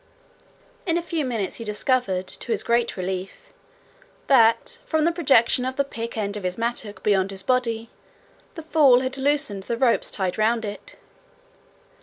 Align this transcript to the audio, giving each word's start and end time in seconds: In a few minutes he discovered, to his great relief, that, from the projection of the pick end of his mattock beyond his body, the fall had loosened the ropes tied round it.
In 0.87 0.97
a 0.97 1.01
few 1.03 1.23
minutes 1.23 1.57
he 1.57 1.63
discovered, 1.63 2.25
to 2.25 2.51
his 2.51 2.63
great 2.63 2.97
relief, 2.97 3.49
that, 4.25 4.79
from 4.83 5.05
the 5.05 5.11
projection 5.11 5.63
of 5.63 5.75
the 5.75 5.83
pick 5.83 6.17
end 6.17 6.35
of 6.35 6.41
his 6.41 6.57
mattock 6.57 7.03
beyond 7.03 7.29
his 7.29 7.43
body, 7.43 7.91
the 8.55 8.63
fall 8.63 9.01
had 9.01 9.15
loosened 9.19 9.61
the 9.61 9.77
ropes 9.77 10.09
tied 10.09 10.39
round 10.39 10.65
it. 10.65 10.95